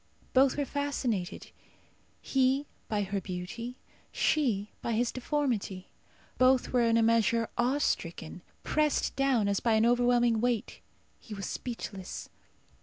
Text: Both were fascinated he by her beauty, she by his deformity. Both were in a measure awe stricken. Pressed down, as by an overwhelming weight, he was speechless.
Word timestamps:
Both 0.33 0.57
were 0.57 0.65
fascinated 0.65 1.51
he 2.23 2.65
by 2.87 3.03
her 3.03 3.21
beauty, 3.21 3.77
she 4.11 4.71
by 4.81 4.93
his 4.93 5.11
deformity. 5.11 5.89
Both 6.39 6.69
were 6.73 6.81
in 6.81 6.97
a 6.97 7.03
measure 7.03 7.47
awe 7.55 7.77
stricken. 7.77 8.41
Pressed 8.63 9.15
down, 9.15 9.47
as 9.47 9.59
by 9.59 9.73
an 9.73 9.85
overwhelming 9.85 10.41
weight, 10.41 10.81
he 11.19 11.35
was 11.35 11.45
speechless. 11.45 12.29